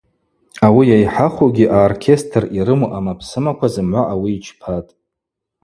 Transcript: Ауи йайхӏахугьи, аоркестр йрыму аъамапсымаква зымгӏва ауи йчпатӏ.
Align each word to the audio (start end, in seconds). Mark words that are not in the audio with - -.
Ауи 0.65 0.83
йайхӏахугьи, 0.91 1.71
аоркестр 1.77 2.43
йрыму 2.57 2.87
аъамапсымаква 2.89 3.67
зымгӏва 3.73 4.01
ауи 4.13 4.31
йчпатӏ. 4.37 4.89